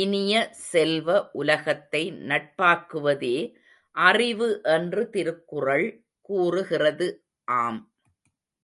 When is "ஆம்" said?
7.48-7.80